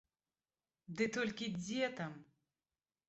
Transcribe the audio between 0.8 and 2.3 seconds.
Ды толькі дзе там!